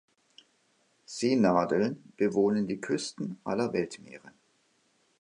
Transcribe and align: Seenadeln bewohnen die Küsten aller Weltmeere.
Seenadeln 1.05 2.11
bewohnen 2.17 2.65
die 2.65 2.81
Küsten 2.81 3.39
aller 3.43 3.71
Weltmeere. 3.71 4.31